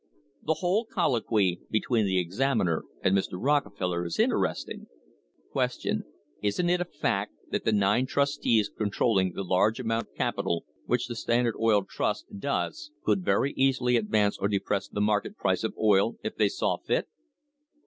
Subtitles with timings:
[0.41, 3.33] The whole colloquy between the examiner and Mr.
[3.33, 4.87] Rockefeller is interesting:
[5.53, 6.03] Q.
[6.41, 11.05] Isn't it a fact that the nine trustees controlling the large amount of capital which
[11.05, 15.77] the Standard Oil Trust does could very easily advance or depress the market price of
[15.77, 17.07] oil if they saw fit